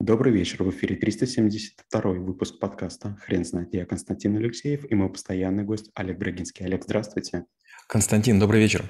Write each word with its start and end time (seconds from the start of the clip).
Добрый 0.00 0.32
вечер, 0.32 0.62
в 0.62 0.70
эфире 0.70 0.94
372 0.94 2.00
выпуск 2.12 2.60
подкаста 2.60 3.16
«Хрен 3.24 3.44
знает». 3.44 3.74
Я 3.74 3.84
Константин 3.84 4.36
Алексеев 4.36 4.88
и 4.88 4.94
мой 4.94 5.10
постоянный 5.10 5.64
гость 5.64 5.90
Олег 5.94 6.18
Брагинский. 6.18 6.64
Олег, 6.64 6.84
здравствуйте. 6.84 7.46
Константин, 7.88 8.38
добрый 8.38 8.60
вечер. 8.60 8.88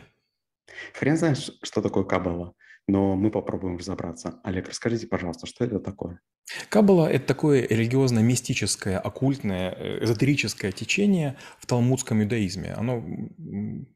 Хрен 0.92 1.16
знает, 1.16 1.38
что 1.38 1.80
такое 1.80 2.04
Каббала, 2.04 2.52
но 2.86 3.16
мы 3.16 3.30
попробуем 3.30 3.79
разобраться. 3.79 4.38
Олег, 4.44 4.68
расскажите, 4.68 5.06
пожалуйста, 5.06 5.46
что 5.46 5.64
это 5.64 5.80
такое? 5.80 6.21
Каббала– 6.68 7.06
это 7.11 7.27
такое 7.27 7.66
религиозно-мистическое, 7.66 8.98
оккультное, 8.98 9.70
э, 9.72 10.04
эзотерическое 10.04 10.72
течение 10.72 11.36
в 11.59 11.64
талмудском 11.64 12.22
иудаизме. 12.22 12.75
Оно 12.75 13.02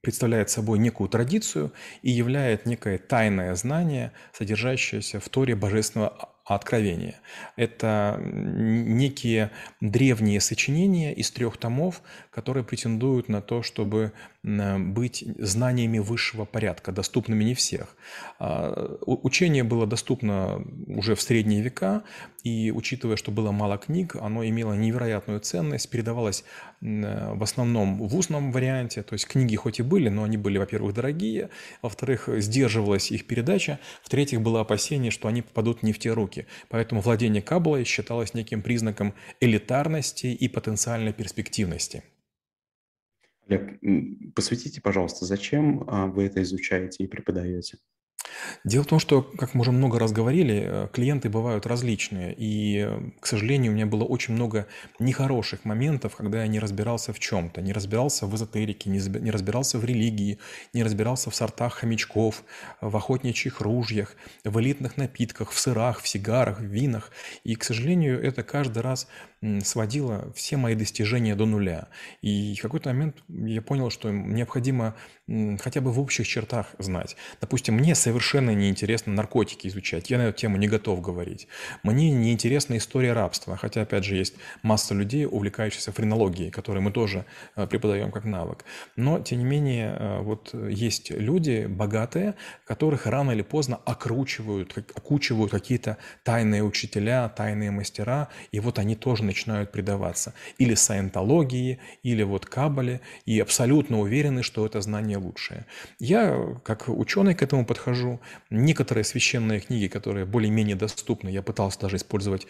представляет 0.01 0.49
собой 0.49 0.79
некую 0.79 1.11
традицию 1.11 1.73
и 2.01 2.11
является 2.11 2.69
некое 2.69 2.97
тайное 2.97 3.55
знание, 3.55 4.13
содержащееся 4.33 5.21
в 5.21 5.29
Торе 5.29 5.55
божественного 5.55 6.32
откровения. 6.45 7.21
Это 7.57 8.21
некие 8.23 9.51
древние 9.81 10.41
сочинения 10.41 11.13
из 11.15 11.31
трех 11.31 11.57
томов, 11.57 12.03
которые 12.31 12.65
претендуют 12.65 13.29
на 13.29 13.41
то, 13.41 13.63
чтобы 13.63 14.13
быть 14.45 15.25
знаниями 15.39 15.99
высшего 15.99 16.45
порядка, 16.45 16.91
доступными 16.91 17.45
не 17.45 17.55
всех. 17.55 17.97
А, 18.41 18.99
учение 19.07 19.63
было 19.63 19.87
доступно 19.87 20.65
уже 20.89 21.15
в 21.15 21.23
средние 21.23 21.63
века, 21.63 22.03
и 22.43 22.73
учитывая, 22.75 23.17
что 23.17 23.31
было 23.31 23.53
мало 23.53 23.79
книг, 23.79 24.17
оно 24.21 24.45
имело 24.45 24.73
невероятную 24.73 25.39
ценность, 25.39 25.89
передавалось 25.91 26.45
в 26.81 27.43
основном 27.43 27.99
в 27.99 28.17
устном 28.17 28.51
варианте, 28.51 29.05
то 29.05 29.13
есть 29.13 29.29
книги 29.29 29.55
хоть 29.55 29.79
и 29.79 29.83
были, 29.83 30.09
но 30.09 30.25
они 30.25 30.37
были, 30.37 30.59
во-первых, 30.59 30.93
дорогие, 30.93 31.51
во-вторых, 31.81 32.29
сдерживалась 32.39 33.13
их 33.13 33.29
передача, 33.29 33.79
в-третьих, 34.03 34.41
было 34.41 34.61
опасение, 34.61 35.13
что 35.13 35.29
они 35.29 35.43
попадут 35.43 35.85
не 35.85 35.93
в 35.93 36.01
те 36.01 36.13
руки. 36.13 36.47
Поэтому 36.69 37.01
владение 37.01 37.43
Каббалой 37.43 37.85
считалось 37.85 38.35
неким 38.35 38.63
признаком 38.63 39.15
элитарности 39.41 40.27
и 40.27 40.49
потенциальной 40.49 41.13
перспективности. 41.13 42.03
Олег, 43.49 43.81
посвятите, 44.35 44.81
пожалуйста, 44.81 45.27
зачем 45.27 45.85
а, 45.89 46.07
вы 46.07 46.25
это 46.25 46.43
изучаете 46.43 47.05
и 47.05 47.07
преподаете? 47.07 47.79
Дело 48.65 48.85
в 48.85 48.87
том, 48.87 48.99
что, 48.99 49.23
как 49.23 49.55
мы 49.55 49.63
уже 49.63 49.73
много 49.73 49.99
раз 49.99 50.13
говорили, 50.13 50.63
э, 50.65 50.89
клиенты 50.93 51.29
бывают 51.29 51.67
различные. 51.67 52.35
И, 52.37 52.89
к 53.21 53.27
сожалению, 53.27 53.73
у 53.73 53.75
меня 53.75 53.87
было 53.87 54.05
очень 54.05 54.35
много 54.35 54.67
нехороших 54.99 55.65
моментов, 55.65 56.17
когда 56.17 56.43
я 56.43 56.47
не 56.47 56.59
разбирался 56.59 57.13
в 57.13 57.19
чем-то. 57.19 57.61
Не 57.61 57.73
разбирался 57.73 58.27
в 58.27 58.35
эзотерике, 58.35 58.91
не 58.91 59.31
разбирался 59.31 59.79
в 59.79 59.85
религии, 59.85 60.39
не 60.73 60.83
разбирался 60.83 61.31
в 61.31 61.35
сортах 61.35 61.75
хомячков, 61.75 62.45
в 62.81 62.97
охотничьих 62.97 63.61
ружьях, 63.61 64.15
в 64.45 64.61
элитных 64.61 64.97
напитках, 64.97 65.51
в 65.51 65.59
сырах, 65.59 66.01
в 66.01 66.09
сигарах, 66.09 66.61
в 66.61 66.65
винах. 66.65 67.11
И, 67.45 67.55
к 67.55 67.65
сожалению, 67.65 68.23
это 68.23 68.43
каждый 68.43 68.83
раз 68.83 69.09
сводило 69.63 70.33
все 70.35 70.57
мои 70.57 70.75
достижения 70.75 71.35
до 71.35 71.47
нуля. 71.47 71.89
И 72.21 72.55
в 72.59 72.63
какой-то 72.63 72.91
момент 72.91 73.23
я 73.29 73.61
понял, 73.63 73.91
что 73.91 74.11
необходимо 74.11 74.95
хотя 75.61 75.81
бы 75.81 75.93
в 75.93 76.01
общих 76.01 76.27
чертах 76.27 76.75
знать. 76.79 77.17
Допустим, 77.41 77.75
мне 77.75 77.95
совершенно 77.95 78.51
неинтересно 78.51 79.13
наркотики 79.13 79.69
изучать, 79.69 80.11
я 80.11 80.19
на 80.19 80.23
эту 80.23 80.39
тему 80.39 80.57
не 80.57 80.69
готов 80.69 81.01
говорить. 81.01 81.49
Мне 81.83 82.11
неинтересна 82.11 82.77
история 82.77 83.13
рабства, 83.13 83.57
хотя, 83.57 83.83
опять 83.83 84.05
же, 84.05 84.17
есть 84.17 84.35
масса 84.63 84.95
людей, 84.95 85.27
увлекающихся 85.27 85.93
френологией, 85.93 86.51
которые 86.51 86.83
мы 86.83 86.93
тоже 86.93 87.25
э, 87.57 87.67
преподаем 87.67 88.11
как 88.11 88.25
навык. 88.25 88.65
Но, 88.97 89.21
тем 89.21 89.39
не 89.39 89.45
менее, 89.45 89.97
э, 89.99 90.21
вот 90.23 90.55
есть 90.55 91.11
люди 91.11 91.67
богатые, 91.67 92.35
которых 92.65 93.07
рано 93.07 93.31
или 93.31 93.43
поздно 93.43 93.77
окручивают, 93.77 94.77
окучивают 94.95 95.51
какие-то 95.51 95.99
тайные 96.25 96.63
учителя, 96.63 97.29
тайные 97.29 97.71
мастера, 97.71 98.29
и 98.51 98.61
вот 98.61 98.79
они 98.79 98.97
тоже 98.97 99.25
начинают 99.33 99.73
предаваться. 99.73 100.35
Или 100.59 100.75
саентологии, 100.75 101.79
или 102.03 102.23
вот 102.23 102.47
кабале, 102.47 103.01
и 103.27 103.41
абсолютно 103.41 104.01
уверены, 104.01 104.43
что 104.43 104.67
это 104.67 104.81
знание 104.81 105.17
лучшее. 105.17 105.65
Я, 105.99 106.57
как 106.65 106.89
ученый, 106.89 107.35
к 107.35 107.43
этому 107.43 107.65
подхожу. 107.65 108.21
Некоторые 108.51 109.05
священные 109.05 109.61
книги, 109.61 109.89
которые 109.89 110.27
более-менее 110.27 110.77
доступны, 110.77 111.31
я 111.31 111.43
пытался 111.43 111.81
даже 111.81 111.97
использовать 111.97 112.47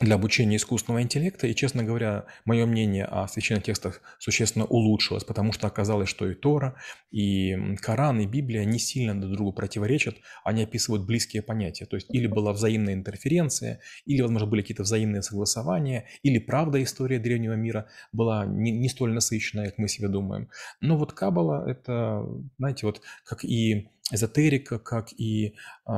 для 0.00 0.14
обучения 0.14 0.56
искусственного 0.56 1.02
интеллекта. 1.02 1.46
И, 1.46 1.54
честно 1.54 1.84
говоря, 1.84 2.24
мое 2.44 2.64
мнение 2.66 3.04
о 3.04 3.28
священных 3.28 3.64
текстах 3.64 4.00
существенно 4.18 4.64
улучшилось, 4.64 5.24
потому 5.24 5.52
что 5.52 5.66
оказалось, 5.66 6.08
что 6.08 6.28
и 6.28 6.34
Тора, 6.34 6.76
и 7.10 7.76
Коран, 7.80 8.20
и 8.20 8.26
Библия 8.26 8.64
не 8.64 8.78
сильно 8.78 9.18
друг 9.20 9.34
другу 9.34 9.52
противоречат, 9.52 10.16
они 10.42 10.62
описывают 10.62 11.06
близкие 11.06 11.42
понятия. 11.42 11.84
То 11.84 11.96
есть 11.96 12.06
или 12.10 12.26
была 12.26 12.52
взаимная 12.52 12.94
интерференция, 12.94 13.80
или, 14.06 14.22
возможно, 14.22 14.48
были 14.48 14.62
какие-то 14.62 14.84
взаимные 14.84 15.22
согласования, 15.22 16.06
или 16.22 16.38
правда 16.38 16.82
история 16.82 17.18
древнего 17.18 17.54
мира 17.54 17.88
была 18.12 18.46
не, 18.46 18.70
не 18.70 18.88
столь 18.88 19.12
насыщенная, 19.12 19.66
как 19.66 19.78
мы 19.78 19.88
себе 19.88 20.08
думаем. 20.08 20.48
Но 20.80 20.96
вот 20.96 21.12
Каббала– 21.12 21.64
это, 21.68 22.24
знаете, 22.58 22.86
вот 22.86 23.02
как 23.24 23.44
и 23.44 23.90
эзотерика, 24.10 24.78
как 24.78 25.12
и 25.12 25.54
э, 25.86 25.92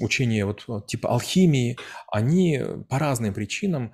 учение 0.00 0.46
вот, 0.46 0.86
типа 0.86 1.10
алхимии, 1.10 1.76
они 2.10 2.60
по 2.88 2.98
разным 2.98 3.34
причинам 3.34 3.92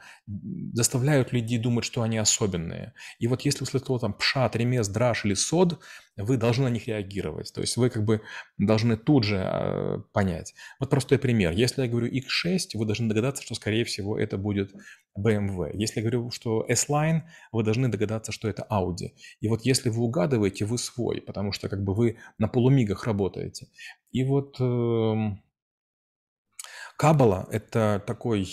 заставляют 0.73 1.33
людей 1.33 1.59
думать, 1.59 1.85
что 1.85 2.03
они 2.03 2.19
особенные. 2.19 2.95
И 3.19 3.27
вот 3.27 3.43
если 3.43 3.65
услышать 3.65 3.87
слово 3.87 4.01
там 4.01 4.15
пшат, 4.15 4.57
ремес, 4.57 4.89
драж 4.89 5.25
или 5.25 5.35
сод, 5.35 5.81
вы 6.17 6.37
должны 6.37 6.65
на 6.65 6.69
них 6.69 6.87
реагировать. 6.87 7.53
То 7.53 7.61
есть 7.61 7.77
вы 7.77 7.91
как 7.91 8.05
бы 8.05 8.23
должны 8.59 8.97
тут 8.97 9.25
же 9.25 9.37
э, 9.37 9.99
понять. 10.13 10.55
Вот 10.79 10.91
простой 10.91 11.19
пример. 11.19 11.53
Если 11.53 11.83
я 11.83 11.89
говорю 11.89 12.09
X6, 12.09 12.71
вы 12.75 12.85
должны 12.85 13.09
догадаться, 13.09 13.43
что, 13.43 13.55
скорее 13.55 13.85
всего, 13.85 14.19
это 14.19 14.37
будет 14.37 14.73
BMW. 15.19 15.71
Если 15.75 16.01
я 16.01 16.03
говорю, 16.03 16.31
что 16.31 16.65
S-Line, 16.69 17.23
вы 17.53 17.63
должны 17.63 17.89
догадаться, 17.89 18.33
что 18.33 18.49
это 18.49 18.67
Audi. 18.71 19.13
И 19.41 19.49
вот 19.49 19.63
если 19.65 19.89
вы 19.89 20.03
угадываете, 20.03 20.65
вы 20.65 20.79
свой, 20.79 21.21
потому 21.21 21.53
что 21.53 21.69
как 21.69 21.83
бы 21.83 21.95
вы 21.95 22.19
на 22.39 22.49
полумигах 22.49 23.07
работаете. 23.07 23.69
И 24.13 24.25
вот 24.25 24.57
э, 24.61 25.37
Каббала– 26.97 27.49
это 27.51 28.03
такой 28.07 28.49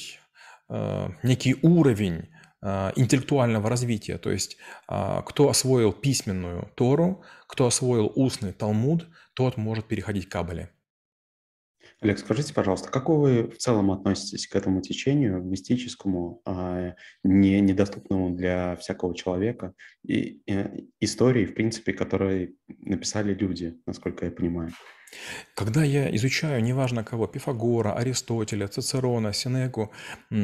э, 0.69 1.09
некий 1.23 1.56
уровень 1.62 2.29
а, 2.29 2.36
интеллектуального 2.62 3.69
развития. 3.69 4.18
То 4.18 4.31
есть 4.31 4.57
а, 4.88 5.22
кто 5.22 5.50
освоил 5.50 5.94
письменную 5.94 6.72
Тору, 6.75 7.23
кто 7.47 7.68
освоил 7.68 8.12
устный 8.16 8.51
Талмуд, 8.51 9.07
тот 9.34 9.57
может 9.57 9.85
переходить 9.85 10.28
к 10.28 10.31
Кабале. 10.31 10.72
Олег, 12.00 12.19
скажите, 12.19 12.53
пожалуйста, 12.53 12.90
как 12.91 13.09
вы 13.09 13.50
в 13.50 13.57
целом 13.57 13.91
относитесь 13.91 14.47
к 14.47 14.56
этому 14.56 14.81
течению, 14.81 15.44
мистическому, 15.44 16.41
а, 16.46 16.94
не, 17.23 17.59
недоступному 17.59 18.35
для 18.35 18.75
всякого 18.75 19.16
человека, 19.16 19.73
и 20.03 20.41
э, 20.47 20.81
истории, 21.00 21.46
в 21.46 21.56
принципе, 21.56 21.94
которые 21.94 22.53
написали 22.67 23.34
люди, 23.34 23.79
насколько 23.88 24.25
я 24.25 24.31
понимаю? 24.31 24.72
Когда 25.56 25.84
я 25.84 26.13
изучаю, 26.16 26.62
неважно 26.62 27.03
кого, 27.03 27.25
Пифагора, 27.25 27.94
Аристотеля, 27.94 28.68
Цицерона, 28.68 29.34
Синеку, 29.34 29.91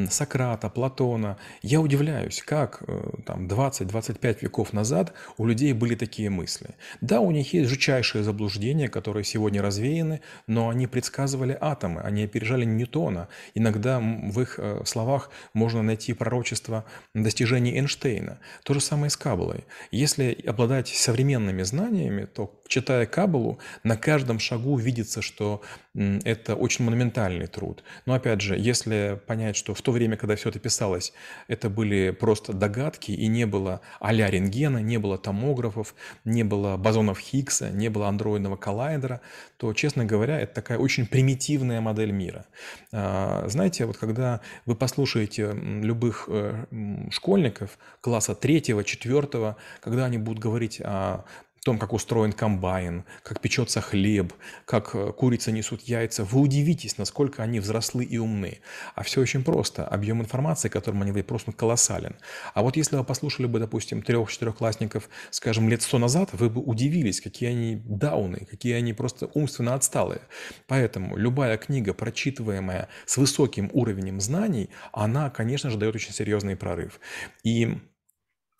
Сократа, 0.10 0.70
Платона, 0.70 1.38
я 1.62 1.82
удивляюсь, 1.82 2.42
как 2.42 2.84
э, 2.88 3.12
там 3.26 3.48
20-25 3.48 4.38
веков 4.42 4.74
назад 4.74 5.14
у 5.38 5.46
людей 5.46 5.74
были 5.74 5.94
такие 5.96 6.30
мысли. 6.32 6.76
Да, 7.02 7.20
у 7.20 7.30
них 7.30 7.54
есть 7.54 7.70
жутчайшие 7.70 8.24
заблуждения, 8.24 8.90
которые 8.90 9.24
сегодня 9.24 9.62
развеяны, 9.62 10.22
но 10.48 10.70
они 10.70 10.88
предсказывали 10.88 11.56
атомы, 11.62 12.02
они 12.02 12.24
опережали 12.24 12.66
Ньютона. 12.66 13.28
Иногда 13.54 14.00
в 14.00 14.42
их 14.42 14.56
э, 14.58 14.82
словах 14.86 15.30
можно 15.54 15.84
найти 15.84 16.14
пророчество 16.14 16.86
достижений 17.14 17.76
Эйнштейна. 17.78 18.40
То 18.64 18.74
же 18.74 18.82
самое 18.82 19.12
с 19.12 19.18
Каббалой. 19.18 19.66
Если 19.92 20.36
обладать 20.48 20.88
современными 20.88 21.62
знаниями, 21.62 22.26
то, 22.26 22.60
читая 22.68 23.06
Каббалу, 23.06 23.60
на 23.84 23.96
каждом 23.96 24.40
шагу 24.40 24.53
шагу 24.54 24.78
видится, 24.78 25.22
что 25.22 25.62
это 25.96 26.56
очень 26.56 26.86
монументальный 26.86 27.48
труд. 27.48 27.84
Но 28.06 28.14
опять 28.14 28.42
же, 28.42 28.56
если 28.56 29.20
понять, 29.26 29.56
что 29.56 29.74
в 29.74 29.82
то 29.82 29.92
время, 29.92 30.16
когда 30.16 30.36
все 30.36 30.50
это 30.50 30.60
писалось, 30.60 31.14
это 31.48 31.70
были 31.70 32.12
просто 32.12 32.54
догадки, 32.54 33.12
и 33.12 33.28
не 33.28 33.46
было 33.46 33.82
а-ля 34.00 34.30
рентгена, 34.30 34.78
не 34.78 34.98
было 35.00 35.18
томографов, 35.18 35.96
не 36.26 36.44
было 36.44 36.78
бозонов 36.78 37.20
Хиггса, 37.20 37.72
не 37.72 37.90
было 37.90 38.08
андроидного 38.08 38.56
коллайдера, 38.56 39.22
то, 39.58 39.74
честно 39.74 40.06
говоря, 40.06 40.40
это 40.40 40.54
такая 40.54 40.78
очень 40.78 41.08
примитивная 41.08 41.82
модель 41.82 42.12
мира. 42.12 42.46
А, 42.92 43.46
знаете, 43.48 43.86
вот 43.86 43.98
когда 43.98 44.42
вы 44.66 44.76
послушаете 44.76 45.54
любых 45.54 46.26
э, 46.28 46.66
школьников 47.10 47.78
класса 48.02 48.36
третьего, 48.36 48.84
четвертого, 48.84 49.56
когда 49.82 50.06
они 50.06 50.18
будут 50.18 50.40
говорить 50.40 50.80
о 50.84 51.26
том, 51.64 51.80
как 51.80 51.94
устроен 51.94 52.34
комбайн, 52.34 53.06
как 53.24 53.42
печется 53.42 53.82
хлеб, 53.82 54.34
как 54.66 54.94
э, 54.94 55.12
курицы 55.12 55.52
несут 55.52 55.82
яйца, 55.82 56.24
вы 56.24 56.42
удивитесь, 56.42 56.98
насколько 56.98 57.42
они 57.42 57.60
взрослы 57.60 58.04
и 58.04 58.18
умны. 58.18 58.60
А 58.96 59.04
все 59.04 59.22
очень 59.22 59.44
просто. 59.44 59.86
Объем 59.86 60.22
информации, 60.22 60.70
которым 60.70 61.02
они 61.02 61.12
владеют, 61.12 61.28
просто 61.28 61.52
колоссален. 61.52 62.16
А 62.54 62.62
вот 62.62 62.78
если 62.78 62.96
вы 62.96 63.04
послушали 63.04 63.48
бы, 63.48 63.60
допустим, 63.60 64.02
трех-четырехклассников, 64.02 65.10
скажем, 65.32 65.70
лет 65.70 65.82
сто 65.82 65.98
назад, 65.98 66.30
вы 66.34 66.50
бы 66.50 66.62
удивились, 66.62 67.22
какие 67.22 67.50
они 67.50 67.82
дауны, 67.86 68.46
какие 68.50 68.74
они 68.74 68.94
просто 68.94 69.30
умственно 69.34 69.74
отсталые. 69.74 70.22
Поэтому 70.68 71.18
любая 71.18 71.58
книга, 71.58 71.94
прочитываемая 71.94 72.88
с 73.06 73.18
высоким 73.18 73.70
уровнем 73.74 74.20
знаний, 74.20 74.70
она, 74.92 75.30
конечно 75.30 75.70
же, 75.70 75.78
дает 75.78 75.96
очень 75.96 76.14
серьезный 76.14 76.56
прорыв. 76.56 77.00
И 77.44 77.78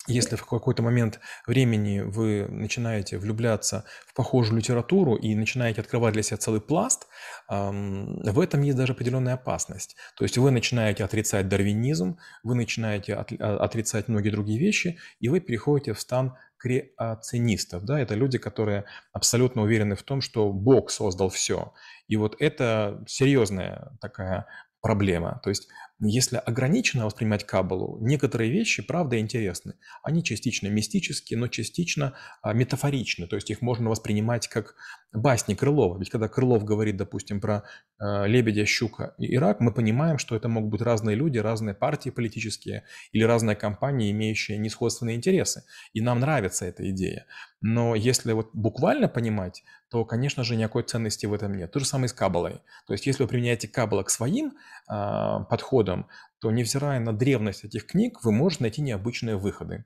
если 0.06 0.36
в 0.36 0.44
какой-то 0.44 0.82
момент 0.82 1.20
времени 1.46 2.00
вы 2.00 2.46
начинаете 2.48 3.18
влюбляться 3.18 3.84
в 4.06 4.14
похожую 4.14 4.58
литературу 4.58 5.16
и 5.16 5.34
начинаете 5.34 5.80
открывать 5.80 6.12
для 6.12 6.22
себя 6.22 6.36
целый 6.36 6.60
пласт, 6.60 7.06
в 7.48 8.40
этом 8.40 8.62
есть 8.62 8.76
даже 8.76 8.92
определенная 8.92 9.34
опасность. 9.34 9.96
То 10.16 10.24
есть 10.24 10.36
вы 10.36 10.50
начинаете 10.50 11.04
отрицать 11.04 11.48
дарвинизм, 11.48 12.18
вы 12.42 12.54
начинаете 12.54 13.14
а, 13.14 13.56
отрицать 13.56 14.08
многие 14.08 14.30
другие 14.30 14.58
вещи, 14.58 14.98
и 15.20 15.28
вы 15.28 15.40
переходите 15.40 15.94
в 15.94 16.00
стан 16.00 16.36
креационистов. 16.58 17.84
Да? 17.84 18.00
Это 18.00 18.14
люди, 18.14 18.38
которые 18.38 18.84
абсолютно 19.12 19.62
уверены 19.62 19.96
в 19.96 20.02
том, 20.02 20.20
что 20.20 20.52
Бог 20.52 20.90
создал 20.90 21.28
все. 21.28 21.72
И 22.08 22.16
вот 22.16 22.36
это 22.38 23.02
серьезная 23.06 23.92
такая 24.00 24.46
проблема. 24.80 25.40
То 25.42 25.50
есть 25.50 25.68
если 26.08 26.36
ограниченно 26.36 27.06
воспринимать 27.06 27.44
Каббалу, 27.44 27.98
некоторые 28.00 28.50
вещи, 28.50 28.82
правда, 28.82 29.18
интересны. 29.18 29.74
Они 30.02 30.22
частично 30.22 30.68
мистические, 30.68 31.38
но 31.38 31.48
частично 31.48 32.14
а, 32.42 32.52
метафоричны. 32.52 33.26
То 33.26 33.36
есть 33.36 33.50
их 33.50 33.62
можно 33.62 33.90
воспринимать 33.90 34.48
как 34.48 34.74
басни 35.12 35.54
Крылова. 35.54 35.98
Ведь 35.98 36.10
когда 36.10 36.28
Крылов 36.28 36.64
говорит, 36.64 36.96
допустим, 36.96 37.40
про 37.40 37.62
э, 38.00 38.26
лебедя, 38.26 38.66
щука 38.66 39.14
и 39.18 39.34
Ирак, 39.34 39.60
мы 39.60 39.72
понимаем, 39.72 40.18
что 40.18 40.34
это 40.34 40.48
могут 40.48 40.70
быть 40.70 40.82
разные 40.82 41.16
люди, 41.16 41.38
разные 41.38 41.74
партии 41.74 42.10
политические 42.10 42.84
или 43.12 43.22
разные 43.22 43.56
компании, 43.56 44.10
имеющие 44.10 44.58
несходственные 44.58 45.16
интересы. 45.16 45.64
И 45.92 46.00
нам 46.00 46.20
нравится 46.20 46.64
эта 46.64 46.90
идея. 46.90 47.26
Но 47.60 47.94
если 47.94 48.32
вот 48.32 48.50
буквально 48.52 49.08
понимать, 49.08 49.62
то, 49.88 50.04
конечно 50.04 50.42
же, 50.42 50.56
никакой 50.56 50.82
ценности 50.82 51.24
в 51.26 51.32
этом 51.32 51.54
нет. 51.54 51.70
То 51.70 51.78
же 51.78 51.86
самое 51.86 52.06
и 52.06 52.08
с 52.08 52.12
Каббалой. 52.12 52.60
То 52.86 52.92
есть 52.92 53.06
если 53.06 53.22
вы 53.22 53.28
применяете 53.28 53.68
Каббала 53.68 54.02
к 54.02 54.10
своим 54.10 54.48
э, 54.90 55.44
подходам, 55.48 55.93
то 56.40 56.50
невзирая 56.50 57.00
на 57.00 57.12
древность 57.12 57.64
этих 57.64 57.86
книг, 57.86 58.22
вы 58.22 58.32
можете 58.32 58.64
найти 58.64 58.82
необычные 58.82 59.36
выходы. 59.36 59.84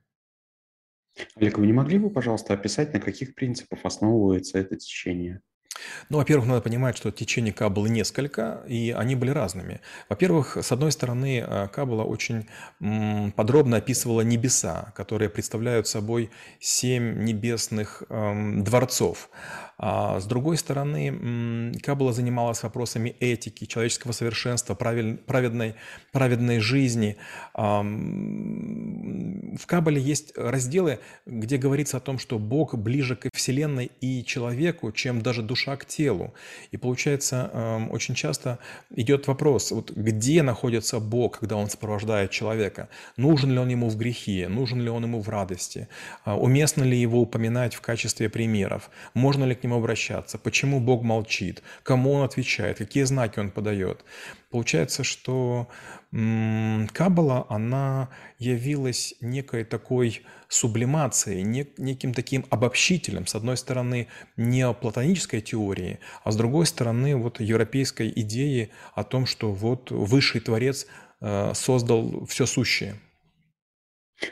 Олег, 1.35 1.57
вы 1.57 1.67
не 1.67 1.73
могли 1.73 1.99
бы, 1.99 2.09
пожалуйста, 2.09 2.53
описать, 2.53 2.93
на 2.93 2.99
каких 2.99 3.35
принципах 3.35 3.79
основывается 3.83 4.57
это 4.57 4.75
течение? 4.75 5.41
Ну, 6.09 6.17
во-первых, 6.17 6.47
надо 6.47 6.61
понимать, 6.61 6.97
что 6.97 7.11
течений 7.11 7.51
Каббалы 7.51 7.89
несколько, 7.89 8.63
и 8.67 8.91
они 8.91 9.15
были 9.15 9.31
разными. 9.31 9.81
Во-первых, 10.09 10.57
с 10.57 10.71
одной 10.71 10.91
стороны, 10.91 11.43
э, 11.45 11.67
Каббала 11.69 12.03
очень 12.03 12.47
подробно 13.35 13.77
описывала 13.77 14.21
небеса, 14.21 14.91
которые 14.95 15.29
представляют 15.29 15.87
собой 15.87 16.31
семь 16.59 17.23
небесных 17.23 18.03
эм, 18.09 18.63
дворцов. 18.63 19.29
А 19.81 20.19
с 20.19 20.25
другой 20.25 20.57
стороны, 20.57 21.71
Каббала 21.81 22.11
занималась 22.11 22.63
вопросами 22.63 23.15
этики, 23.21 23.63
человеческого 23.63 24.11
совершенства, 24.11 24.75
праведной, 24.75 25.75
праведной 26.11 26.59
жизни. 26.59 27.15
В 27.53 27.85
Каббале 29.65 30.01
есть 30.01 30.37
разделы, 30.37 30.99
где 31.25 31.57
говорится 31.57 31.95
о 31.95 32.01
том, 32.01 32.19
что 32.19 32.39
Бог 32.39 32.77
ближе 32.77 33.15
к 33.15 33.29
Вселенной 33.33 33.89
и 34.01 34.25
человеку, 34.25 34.91
чем 34.91 35.21
даже 35.21 35.43
душа 35.43 35.77
к 35.77 35.85
телу. 35.85 36.33
И 36.71 36.77
получается, 36.77 37.87
очень 37.89 38.15
часто 38.15 38.59
идет 38.93 39.27
вопрос, 39.27 39.71
вот 39.71 39.91
где 39.91 40.43
находится 40.43 40.99
Бог, 40.99 41.39
когда 41.39 41.55
Он 41.55 41.69
сопровождает 41.69 42.31
человека? 42.31 42.89
Нужен 43.15 43.51
ли 43.51 43.59
Он 43.59 43.69
ему 43.69 43.87
в 43.87 43.95
грехе? 43.95 44.49
Нужен 44.49 44.81
ли 44.81 44.89
Он 44.89 45.03
ему 45.03 45.21
в 45.21 45.29
радости? 45.29 45.87
А 46.25 46.37
уместно 46.37 46.83
ли 46.83 46.99
его 46.99 47.21
упоминать 47.21 47.75
в 47.75 47.81
качестве 47.81 48.29
примеров? 48.29 48.89
Можно 49.13 49.45
ли 49.45 49.55
к 49.55 49.63
нему 49.63 49.68
ним 49.69 49.77
обращаться, 49.77 50.37
почему 50.37 50.79
Бог 50.79 51.03
молчит, 51.03 51.61
кому 51.83 52.13
Он 52.13 52.23
отвечает, 52.23 52.77
какие 52.77 53.03
знаки 53.03 53.39
Он 53.39 53.51
подает. 53.51 54.03
Получается, 54.51 55.03
что 55.03 55.67
Каббала, 56.11 57.45
она 57.49 58.09
явилась 58.39 59.13
некой 59.21 59.63
такой 59.63 60.23
сублимацией, 60.47 61.43
неким 61.77 62.13
таким 62.13 62.45
обобщителем, 62.49 63.27
с 63.27 63.35
одной 63.35 63.57
стороны, 63.57 64.07
не 64.37 64.71
платонической 64.73 65.41
теории, 65.41 65.99
а 66.23 66.31
с 66.31 66.35
другой 66.35 66.65
стороны, 66.65 67.15
вот 67.15 67.39
европейской 67.39 68.11
идеи 68.15 68.69
о 68.95 69.03
том, 69.03 69.27
что 69.27 69.51
вот 69.51 69.91
высший 69.91 70.41
Творец 70.41 70.87
э, 71.21 71.51
создал 71.53 72.25
все 72.25 72.45
сущее– 72.45 72.95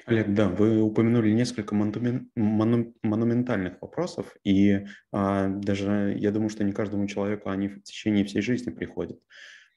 Олег, 0.05 0.33
да, 0.33 0.49
вы 0.49 0.81
упомянули 0.81 1.31
несколько 1.31 1.75
монумен- 1.75 2.29
мону- 2.35 2.93
монументальных 3.03 3.81
вопросов, 3.81 4.35
и 4.43 4.85
а, 5.11 5.47
даже 5.47 6.15
я 6.17 6.31
думаю, 6.31 6.49
что 6.49 6.63
не 6.63 6.73
каждому 6.73 7.07
человеку 7.07 7.49
они 7.49 7.67
в 7.67 7.83
течение 7.83 8.25
всей 8.25 8.41
жизни 8.41 8.71
приходят. 8.71 9.19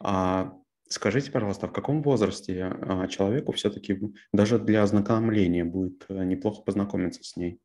А, 0.02 0.54
скажите, 0.88 1.30
пожалуйста, 1.30 1.68
в 1.68 1.72
каком 1.72 2.02
возрасте 2.02 2.64
а, 2.64 3.06
человеку 3.08 3.52
все-таки 3.52 4.00
даже 4.32 4.58
для 4.58 4.82
ознакомления 4.82 5.64
будет 5.64 6.04
а, 6.08 6.24
неплохо 6.24 6.62
познакомиться 6.62 7.22
с 7.22 7.36
ней? 7.36 7.60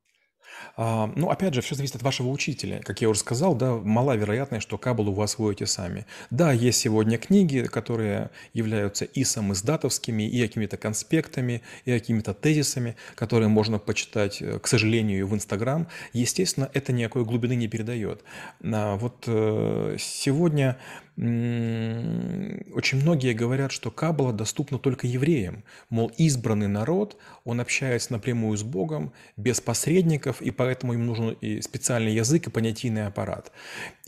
А, 0.78 1.12
ну, 1.16 1.30
опять 1.30 1.54
же, 1.54 1.62
все 1.62 1.76
зависит 1.76 1.96
от 1.96 2.04
вашего 2.04 2.30
учителя. 2.30 2.82
Как 2.84 3.02
я 3.02 3.10
уже 3.10 3.20
сказал, 3.20 3.56
да, 3.56 3.76
мала 3.76 4.16
вероятность, 4.16 4.64
что 4.64 4.78
Кабалу 4.78 5.14
вы 5.14 5.24
освоите 5.24 5.66
сами. 5.66 6.06
Да, 6.30 6.52
есть 6.52 6.80
сегодня 6.80 7.18
книги, 7.18 7.62
которые 7.62 8.32
являются 8.54 9.06
и 9.06 9.24
самиздатовскими, 9.24 10.24
и 10.24 10.42
какими-то 10.42 10.78
конспектами, 10.78 11.62
и 11.86 11.92
какими-то 11.92 12.34
тезисами, 12.34 12.96
которые 13.16 13.50
можно 13.50 13.80
почитать, 13.80 14.42
э, 14.42 14.60
к 14.60 14.68
сожалению, 14.68 15.28
в 15.28 15.36
Инстаграм. 15.36 15.88
Естественно, 16.14 16.70
это 16.74 16.92
никакой 16.94 17.26
глубины 17.26 17.56
не 17.56 17.68
передает. 17.68 18.24
А 18.64 18.96
вот 18.98 19.24
э, 19.28 19.98
сегодня 20.00 20.78
очень 21.18 22.98
многие 23.02 23.34
говорят, 23.34 23.72
что 23.72 23.90
Каббала 23.90 24.34
доступна 24.34 24.80
только 24.80 25.08
евреям. 25.08 25.64
Мол, 25.90 26.12
избранный 26.18 26.68
народ, 26.68 27.16
он 27.46 27.62
общается 27.62 28.12
напрямую 28.12 28.58
с 28.58 28.64
Богом, 28.64 29.14
без 29.38 29.62
посредников, 29.62 30.35
и 30.42 30.52
поэтому 30.52 30.94
им 30.94 31.06
нужен 31.06 31.30
и 31.42 31.62
специальный 31.62 32.14
язык, 32.14 32.48
и 32.48 32.50
понятийный 32.50 33.08
аппарат. 33.08 33.52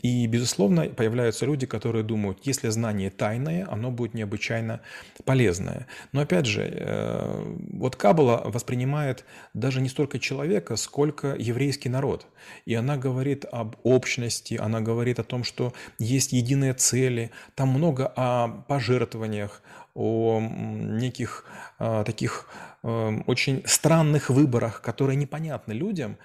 И, 0.00 0.26
безусловно, 0.26 0.84
появляются 0.84 1.44
люди, 1.44 1.66
которые 1.66 2.04
думают, 2.04 2.38
если 2.44 2.68
знание 2.68 3.10
тайное, 3.10 3.66
оно 3.68 3.90
будет 3.90 4.14
необычайно 4.14 4.80
полезное. 5.24 5.86
Но, 6.12 6.20
опять 6.20 6.46
же, 6.46 6.62
э, 6.62 7.56
вот 7.72 7.96
Каббала 7.96 8.42
воспринимает 8.44 9.24
даже 9.54 9.80
не 9.80 9.88
столько 9.88 10.20
человека, 10.20 10.76
сколько 10.76 11.34
еврейский 11.36 11.88
народ. 11.88 12.26
И 12.64 12.74
она 12.74 12.96
говорит 12.96 13.44
об 13.50 13.76
общности, 13.82 14.54
она 14.54 14.80
говорит 14.80 15.18
о 15.18 15.24
том, 15.24 15.42
что 15.42 15.72
есть 15.98 16.32
единая 16.32 16.74
цели. 16.74 17.32
Там 17.56 17.70
много 17.70 18.12
о 18.14 18.48
пожертвованиях, 18.68 19.62
о 19.98 20.40
неких 20.40 21.44
а, 21.78 22.04
таких 22.04 22.48
а, 22.82 23.10
очень 23.26 23.62
странных 23.66 24.30
выборах, 24.30 24.80
которые 24.80 25.16
непонятны 25.16 25.72
людям, 25.72 26.16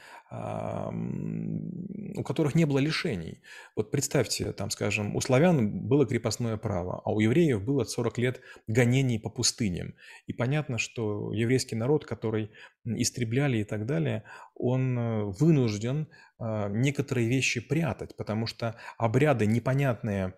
у 2.15 2.23
которых 2.23 2.55
не 2.55 2.65
было 2.65 2.79
лишений. 2.79 3.43
Вот 3.75 3.91
представьте, 3.91 4.51
там, 4.51 4.71
скажем, 4.71 5.15
у 5.15 5.21
славян 5.21 5.69
было 5.87 6.07
крепостное 6.07 6.57
право, 6.57 7.03
а 7.05 7.11
у 7.11 7.19
евреев 7.19 7.63
было 7.63 7.83
40 7.83 8.17
лет 8.17 8.41
гонений 8.65 9.19
по 9.19 9.29
пустыням. 9.29 9.93
И 10.25 10.33
понятно, 10.33 10.79
что 10.79 11.31
еврейский 11.33 11.75
народ, 11.75 12.05
который 12.05 12.49
истребляли 12.83 13.57
и 13.57 13.63
так 13.63 13.85
далее, 13.85 14.23
он 14.55 14.97
э, 14.97 15.23
вынужден 15.39 16.07
а, 16.39 16.67
некоторые 16.67 17.29
вещи 17.29 17.61
прятать, 17.61 18.17
потому 18.17 18.47
что 18.47 18.75
обряды 18.97 19.45
непонятные 19.45 20.33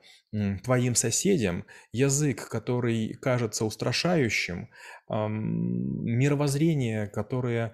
твоим 0.64 0.96
соседям, 0.96 1.66
язык, 1.94 2.50
который 2.50 3.14
кажется 3.14 3.64
устрашающим, 3.64 4.68
мировоззрение, 5.08 7.08
которое 7.08 7.74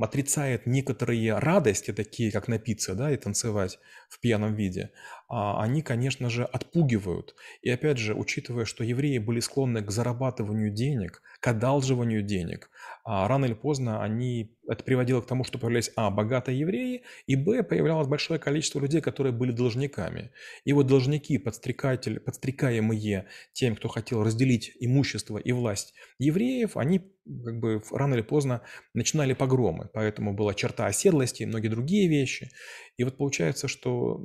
отрицает 0.00 0.66
некоторые 0.66 1.38
радости, 1.38 1.92
такие 1.92 2.30
как 2.30 2.46
напиться 2.46 2.94
да, 2.94 3.10
и 3.10 3.16
танцевать 3.16 3.80
в 4.08 4.20
пьяном 4.20 4.54
виде, 4.54 4.92
они, 5.28 5.82
конечно 5.82 6.30
же, 6.30 6.44
отпугивают. 6.44 7.34
И 7.60 7.70
опять 7.70 7.98
же, 7.98 8.14
учитывая, 8.14 8.64
что 8.64 8.82
евреи 8.82 9.18
были 9.18 9.40
склонны 9.40 9.82
к 9.82 9.90
зарабатыванию 9.90 10.70
денег, 10.70 11.22
к 11.40 11.46
одалживанию 11.48 12.22
денег, 12.22 12.70
а 13.04 13.28
рано 13.28 13.44
или 13.44 13.54
поздно 13.54 14.02
они, 14.02 14.56
это 14.66 14.82
приводило 14.84 15.20
к 15.20 15.26
тому, 15.26 15.44
что 15.44 15.58
появлялись, 15.58 15.90
а, 15.96 16.10
богатые 16.10 16.58
евреи, 16.58 17.02
и, 17.26 17.36
б, 17.36 17.62
появлялось 17.62 18.08
большое 18.08 18.40
количество 18.40 18.80
людей, 18.80 19.00
которые 19.00 19.32
были 19.32 19.52
должниками. 19.52 20.30
И 20.64 20.72
вот 20.72 20.86
должники, 20.86 21.38
подстрекатели, 21.38 22.18
подстрекаемые 22.18 23.26
тем, 23.52 23.76
кто 23.76 23.88
хотел 23.88 24.22
разделить 24.24 24.72
имущество 24.80 25.38
и 25.38 25.52
власть 25.52 25.94
евреев, 26.18 26.76
они 26.76 27.12
как 27.44 27.60
бы 27.60 27.82
рано 27.90 28.14
или 28.14 28.22
поздно 28.22 28.62
начинали 28.94 29.34
погромы, 29.34 29.90
поэтому 29.92 30.32
была 30.32 30.54
черта 30.54 30.86
оседлости 30.86 31.42
и 31.42 31.46
многие 31.46 31.68
другие 31.68 32.08
вещи. 32.08 32.50
И 32.96 33.04
вот 33.04 33.16
получается, 33.16 33.68
что 33.68 34.24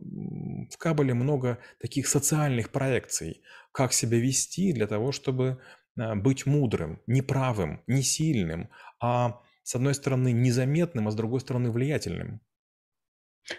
в 0.72 0.78
Кабале 0.94 1.16
много 1.16 1.58
таких 1.80 2.08
социальных 2.08 2.70
проекций, 2.70 3.42
как 3.72 3.94
себя 3.94 4.20
вести 4.20 4.74
для 4.74 4.86
того, 4.86 5.12
чтобы 5.12 5.60
а, 5.98 6.16
быть 6.16 6.46
мудрым, 6.46 7.02
не 7.08 7.24
правым, 7.24 7.82
не 7.88 8.04
сильным, 8.04 8.70
а 9.00 9.42
с 9.64 9.74
одной 9.74 9.96
стороны 9.96 10.32
незаметным, 10.32 11.08
а 11.08 11.12
с 11.12 11.16
другой 11.16 11.40
стороны 11.40 11.72
влиятельным. 11.72 12.42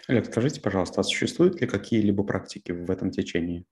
Олег, 0.07 0.27
скажите, 0.27 0.61
пожалуйста, 0.61 1.01
а 1.01 1.03
существуют 1.03 1.59
ли 1.59 1.67
какие-либо 1.67 2.23
практики 2.23 2.71
в 2.71 2.89
этом 2.89 3.11
течении? 3.11 3.65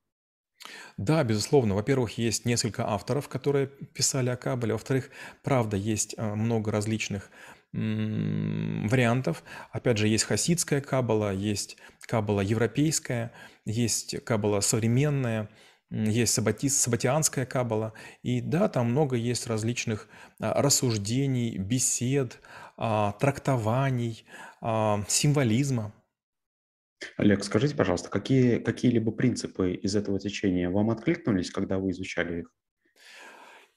Да, 0.98 1.24
безусловно. 1.24 1.76
Во-первых, 1.76 2.18
есть 2.18 2.44
несколько 2.44 2.86
авторов, 2.86 3.30
которые 3.30 3.68
писали 3.68 4.30
о 4.30 4.36
Кабале. 4.36 4.74
Во-вторых, 4.74 5.10
правда, 5.42 5.78
есть 5.78 6.16
а, 6.18 6.36
много 6.36 6.70
различных 6.70 7.32
вариантов. 7.74 9.44
Опять 9.72 9.98
же, 9.98 10.08
есть 10.08 10.26
хасидская 10.26 10.80
кабала, 10.80 11.34
есть 11.34 11.78
кабала 12.02 12.42
европейская, 12.42 13.32
есть 13.66 14.24
кабала 14.24 14.60
современная, 14.60 15.50
есть 15.90 16.34
сабати, 16.34 16.70
сабатианская 16.70 17.46
кабала. 17.46 17.94
И 18.22 18.42
да, 18.42 18.70
там 18.70 18.92
много 18.92 19.16
есть 19.16 19.48
различных 19.48 20.08
а, 20.40 20.62
рассуждений, 20.62 21.58
бесед, 21.58 22.40
а, 22.78 23.14
трактований, 23.14 24.26
символизма. 25.08 25.94
Олег, 27.18 27.44
скажите, 27.44 27.76
пожалуйста, 27.76 28.10
какие, 28.10 28.60
какие-либо 28.60 29.12
принципы 29.12 29.74
из 29.74 29.96
этого 29.96 30.20
течения 30.20 30.70
вам 30.70 30.90
откликнулись, 30.90 31.52
когда 31.52 31.78
вы 31.78 31.92
изучали 31.92 32.42
их? 32.42 32.52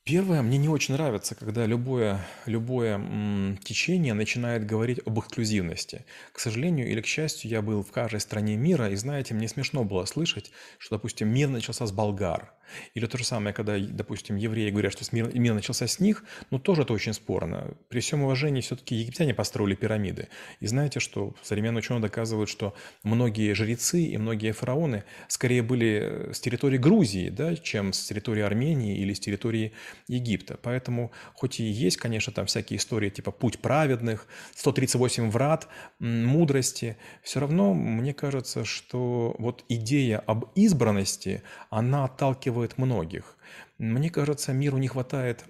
Первое, 0.06 0.40
мне 0.40 0.56
не 0.56 0.68
очень 0.68 0.94
нравится, 0.94 1.34
когда 1.34 1.66
любое, 1.66 2.24
любое 2.44 3.56
течение 3.64 4.14
начинает 4.14 4.64
говорить 4.64 5.00
об 5.04 5.18
эксклюзивности. 5.18 6.04
К 6.30 6.38
сожалению 6.38 6.88
или 6.88 7.00
к 7.00 7.06
счастью, 7.06 7.50
я 7.50 7.60
был 7.60 7.82
в 7.82 7.90
каждой 7.90 8.20
стране 8.20 8.56
мира, 8.56 8.88
и 8.88 8.94
знаете, 8.94 9.34
мне 9.34 9.48
смешно 9.48 9.82
было 9.82 10.04
слышать, 10.04 10.52
что, 10.78 10.94
допустим, 10.94 11.26
мир 11.28 11.48
начался 11.48 11.86
с 11.86 11.90
болгар. 11.92 12.54
Или 12.94 13.06
то 13.06 13.18
же 13.18 13.24
самое, 13.24 13.54
когда, 13.54 13.78
допустим, 13.78 14.36
евреи 14.36 14.70
говорят, 14.70 14.92
что 14.92 15.04
мир, 15.12 15.32
мир 15.36 15.54
начался 15.54 15.86
с 15.86 16.00
них, 16.00 16.24
ну 16.50 16.58
тоже 16.58 16.82
это 16.82 16.92
очень 16.92 17.12
спорно. 17.12 17.74
При 17.88 18.00
всем 18.00 18.22
уважении 18.22 18.60
все-таки 18.60 18.94
египтяне 18.94 19.34
построили 19.34 19.74
пирамиды. 19.74 20.28
И 20.60 20.66
знаете, 20.66 21.00
что 21.00 21.34
современные 21.42 21.78
ученые 21.78 22.02
доказывают, 22.02 22.48
что 22.48 22.74
многие 23.02 23.52
жрецы 23.54 24.02
и 24.02 24.18
многие 24.18 24.52
фараоны 24.52 25.04
скорее 25.28 25.62
были 25.62 26.30
с 26.32 26.40
территории 26.40 26.78
Грузии, 26.78 27.28
да, 27.28 27.56
чем 27.56 27.92
с 27.92 28.04
территории 28.06 28.42
Армении 28.42 28.96
или 28.98 29.12
с 29.12 29.20
территории 29.20 29.72
Египта. 30.08 30.58
Поэтому, 30.60 31.12
хоть 31.34 31.60
и 31.60 31.64
есть, 31.64 31.96
конечно, 31.96 32.32
там 32.32 32.46
всякие 32.46 32.78
истории 32.78 33.10
типа 33.10 33.30
«Путь 33.30 33.58
праведных», 33.58 34.26
«138 34.56 35.30
врат», 35.30 35.68
«Мудрости», 35.98 36.96
все 37.22 37.40
равно 37.40 37.74
мне 37.74 38.14
кажется, 38.14 38.64
что 38.64 39.34
вот 39.38 39.64
идея 39.68 40.18
об 40.18 40.46
избранности, 40.54 41.42
она 41.70 42.04
отталкивает 42.04 42.55
многих. 42.76 43.36
Мне 43.78 44.10
кажется, 44.10 44.52
миру 44.52 44.78
не 44.78 44.88
хватает 44.88 45.44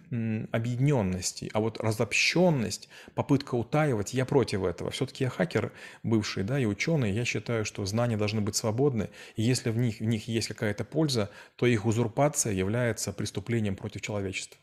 объединенности, 0.50 1.50
а 1.52 1.60
вот 1.60 1.78
разобщенность, 1.80 2.88
попытка 3.14 3.54
утаивать, 3.54 4.14
я 4.14 4.24
против 4.24 4.64
этого. 4.64 4.90
Все-таки 4.90 5.24
я 5.24 5.30
хакер 5.30 5.72
бывший, 6.02 6.42
да, 6.42 6.58
и 6.58 6.66
ученый, 6.66 7.12
я 7.12 7.24
считаю, 7.24 7.64
что 7.64 7.86
знания 7.86 8.16
должны 8.16 8.40
быть 8.40 8.56
свободны, 8.56 9.10
и 9.36 9.42
если 9.42 9.70
в 9.70 9.78
них, 9.78 10.00
в 10.00 10.04
них 10.04 10.28
есть 10.28 10.48
какая-то 10.48 10.84
польза, 10.84 11.30
то 11.56 11.66
их 11.66 11.86
узурпация 11.86 12.52
является 12.52 13.12
преступлением 13.12 13.76
против 13.76 14.02
человечества. 14.02 14.58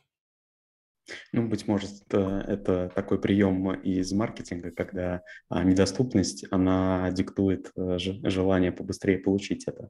Ну, 1.31 1.47
быть 1.47 1.67
может, 1.67 2.13
это 2.13 2.91
такой 2.95 3.19
прием 3.19 3.73
из 3.73 4.11
маркетинга, 4.13 4.71
когда 4.71 5.21
а, 5.49 5.63
недоступность, 5.63 6.45
она 6.51 7.09
диктует 7.11 7.71
э, 7.75 7.97
желание 7.97 8.71
побыстрее 8.71 9.19
получить 9.19 9.67
это. 9.67 9.89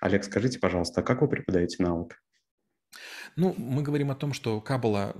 Олег, 0.00 0.24
скажите, 0.24 0.58
пожалуйста, 0.58 1.00
а 1.00 1.04
как 1.04 1.20
вы 1.20 1.28
преподаете 1.28 1.82
навык? 1.82 2.20
Ну, 3.36 3.54
мы 3.56 3.82
говорим 3.82 4.10
о 4.10 4.14
том, 4.14 4.32
что 4.32 4.60
Каббала 4.60 5.16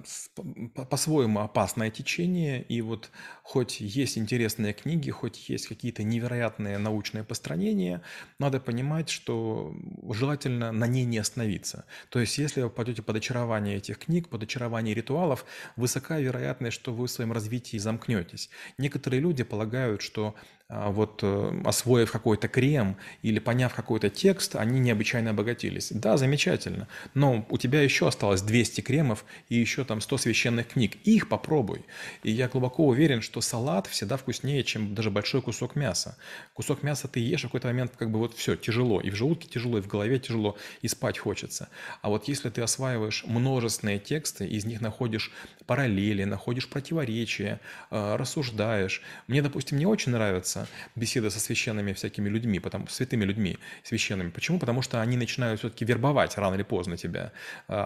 по-своему 0.90 1.40
опасное 1.40 1.90
течение, 1.90 2.62
и 2.62 2.80
вот 2.82 3.10
хоть 3.42 3.80
есть 3.80 4.18
интересные 4.18 4.72
книги, 4.72 5.10
хоть 5.10 5.48
есть 5.48 5.66
какие-то 5.66 6.02
невероятные 6.02 6.78
научные 6.78 7.24
построения, 7.24 8.02
надо 8.38 8.60
понимать, 8.60 9.08
что 9.08 9.74
желательно 10.10 10.72
на 10.72 10.86
ней 10.86 11.04
не 11.04 11.18
остановиться. 11.18 11.86
То 12.10 12.20
есть, 12.20 12.36
если 12.38 12.62
вы 12.62 12.70
пойдете 12.70 13.02
под 13.02 13.16
очарование 13.16 13.76
этих 13.76 13.98
книг, 13.98 14.28
под 14.28 14.42
очарование 14.42 14.94
ритуалов, 14.94 15.44
высока 15.76 16.18
вероятность, 16.18 16.74
что 16.74 16.92
вы 16.92 17.06
в 17.06 17.10
своем 17.10 17.32
развитии 17.32 17.78
замкнетесь. 17.78 18.50
Некоторые 18.78 19.20
люди 19.20 19.42
полагают, 19.42 20.02
что 20.02 20.34
а, 20.74 20.90
вот 20.90 21.20
э, 21.22 21.62
освоив 21.66 22.10
какой-то 22.10 22.48
крем 22.48 22.96
или 23.20 23.38
поняв 23.38 23.74
какой-то 23.74 24.08
текст, 24.08 24.56
они 24.56 24.80
необычайно 24.80 25.30
обогатились. 25.30 25.92
Да, 25.92 26.16
замечательно, 26.16 26.88
но 27.12 27.44
у 27.50 27.58
тебя 27.58 27.82
еще 27.82 28.01
осталось 28.06 28.42
200 28.42 28.80
кремов 28.80 29.24
и 29.48 29.56
еще 29.56 29.84
там 29.84 30.00
100 30.00 30.18
священных 30.18 30.68
книг. 30.68 30.96
Их 31.04 31.28
попробуй. 31.28 31.84
И 32.22 32.30
я 32.30 32.48
глубоко 32.48 32.86
уверен, 32.86 33.22
что 33.22 33.40
салат 33.40 33.86
всегда 33.86 34.16
вкуснее, 34.16 34.64
чем 34.64 34.94
даже 34.94 35.10
большой 35.10 35.42
кусок 35.42 35.76
мяса. 35.76 36.16
Кусок 36.54 36.82
мяса 36.82 37.08
ты 37.08 37.20
ешь, 37.20 37.40
в 37.40 37.44
какой-то 37.44 37.68
момент 37.68 37.92
как 37.96 38.10
бы 38.10 38.18
вот 38.18 38.34
все, 38.34 38.56
тяжело. 38.56 39.00
И 39.00 39.10
в 39.10 39.14
желудке 39.14 39.48
тяжело, 39.48 39.78
и 39.78 39.80
в 39.80 39.86
голове 39.86 40.18
тяжело, 40.18 40.56
и 40.80 40.88
спать 40.88 41.18
хочется. 41.18 41.68
А 42.00 42.08
вот 42.08 42.28
если 42.28 42.50
ты 42.50 42.62
осваиваешь 42.62 43.24
множественные 43.26 43.98
тексты, 43.98 44.46
из 44.46 44.64
них 44.64 44.80
находишь 44.80 45.32
параллели, 45.66 46.24
находишь 46.24 46.68
противоречия, 46.68 47.60
э, 47.90 48.16
рассуждаешь. 48.16 49.02
Мне, 49.26 49.42
допустим, 49.42 49.78
не 49.78 49.86
очень 49.86 50.12
нравится 50.12 50.68
беседа 50.96 51.30
со 51.30 51.40
священными 51.40 51.92
всякими 51.92 52.28
людьми, 52.28 52.58
потому, 52.58 52.86
святыми 52.88 53.24
людьми 53.24 53.58
священными. 53.82 54.30
Почему? 54.30 54.58
Потому 54.58 54.82
что 54.82 55.00
они 55.00 55.16
начинают 55.16 55.60
все-таки 55.60 55.84
вербовать 55.84 56.36
рано 56.36 56.54
или 56.54 56.62
поздно 56.62 56.96
тебя. 56.96 57.32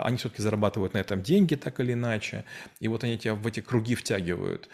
Они 0.06 0.18
все-таки 0.18 0.40
зарабатывают 0.40 0.94
на 0.94 0.98
этом 0.98 1.20
деньги 1.20 1.56
так 1.56 1.80
или 1.80 1.94
иначе, 1.94 2.44
и 2.78 2.86
вот 2.86 3.02
они 3.02 3.18
тебя 3.18 3.34
в 3.34 3.44
эти 3.44 3.58
круги 3.58 3.96
втягивают. 3.96 4.68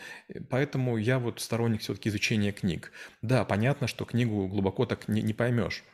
Поэтому 0.51 0.99
я 0.99 1.19
вот 1.19 1.41
сторонник 1.41 1.81
все-таки 1.81 2.11
изучения 2.11 2.53
книг. 2.53 2.93
Да, 3.23 3.43
понятно, 3.47 3.87
что 3.87 4.05
книгу 4.05 4.47
глубоко 4.47 4.85
так 4.85 5.09
не, 5.09 5.23
не 5.23 5.33
поймешь. 5.33 5.85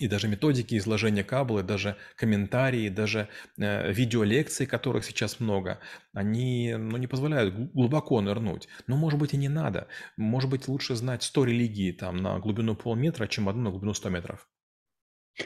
И 0.00 0.08
даже 0.08 0.26
методики 0.26 0.76
изложения 0.76 1.22
каблы, 1.22 1.62
даже 1.62 1.96
комментарии, 2.16 2.88
даже 2.88 3.28
э, 3.58 3.92
видеолекции, 3.92 4.64
которых 4.64 5.04
сейчас 5.04 5.38
много, 5.38 5.78
они 6.12 6.74
ну, 6.76 6.96
не 6.96 7.06
позволяют 7.06 7.54
глубоко 7.72 8.20
нырнуть. 8.20 8.66
Но, 8.88 8.96
может 8.96 9.20
быть, 9.20 9.34
и 9.34 9.36
не 9.36 9.48
надо. 9.48 9.86
Может 10.16 10.50
быть, 10.50 10.66
лучше 10.66 10.96
знать 10.96 11.22
100 11.22 11.44
религий 11.44 11.92
там, 11.92 12.16
на 12.16 12.40
глубину 12.40 12.74
полметра, 12.74 13.28
чем 13.28 13.48
одну 13.48 13.62
на 13.62 13.70
глубину 13.70 13.94
100 13.94 14.08
метров. 14.08 14.48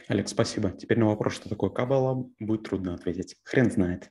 Олег, 0.08 0.28
спасибо. 0.28 0.70
Теперь 0.70 0.98
на 0.98 1.06
вопрос, 1.06 1.34
что 1.34 1.48
такое 1.48 1.70
кабала, 1.70 2.28
будет 2.38 2.64
трудно 2.64 2.94
ответить. 2.94 3.36
Хрен 3.44 3.70
знает. 3.70 4.10